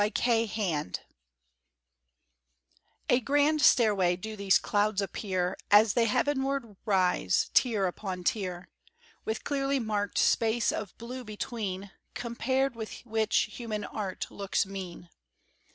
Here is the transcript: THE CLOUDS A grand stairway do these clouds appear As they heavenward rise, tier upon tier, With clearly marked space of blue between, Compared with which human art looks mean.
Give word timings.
THE 0.01 0.09
CLOUDS 0.09 0.99
A 3.07 3.19
grand 3.19 3.61
stairway 3.61 4.15
do 4.15 4.35
these 4.35 4.57
clouds 4.57 4.99
appear 4.99 5.55
As 5.69 5.93
they 5.93 6.05
heavenward 6.05 6.75
rise, 6.85 7.51
tier 7.53 7.85
upon 7.85 8.23
tier, 8.23 8.67
With 9.25 9.43
clearly 9.43 9.77
marked 9.77 10.17
space 10.17 10.71
of 10.71 10.97
blue 10.97 11.23
between, 11.23 11.91
Compared 12.15 12.75
with 12.75 13.05
which 13.05 13.41
human 13.53 13.83
art 13.83 14.25
looks 14.31 14.65
mean. 14.65 15.11